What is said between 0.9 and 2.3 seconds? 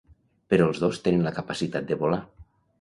tenen la capacitat de volar.